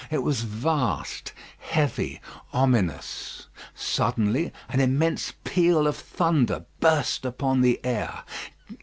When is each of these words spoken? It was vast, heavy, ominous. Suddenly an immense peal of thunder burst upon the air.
It 0.09 0.23
was 0.23 0.41
vast, 0.41 1.31
heavy, 1.59 2.21
ominous. 2.53 3.49
Suddenly 3.75 4.51
an 4.69 4.79
immense 4.79 5.33
peal 5.43 5.85
of 5.85 5.95
thunder 5.95 6.65
burst 6.79 7.23
upon 7.23 7.61
the 7.61 7.79
air. 7.85 8.23